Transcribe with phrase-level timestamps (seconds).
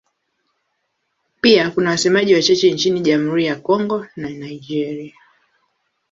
[1.41, 5.13] Pia kuna wasemaji wachache nchini Jamhuri ya Kongo na Nigeria.